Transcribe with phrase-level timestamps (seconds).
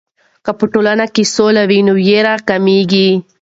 [0.45, 3.09] که په ټولنه کې سوله وي، نو ویر کمېږي.